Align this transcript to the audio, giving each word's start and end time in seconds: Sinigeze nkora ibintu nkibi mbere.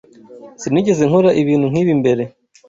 Sinigeze 0.61 1.03
nkora 1.09 1.29
ibintu 1.41 1.65
nkibi 1.71 1.93
mbere. 2.01 2.23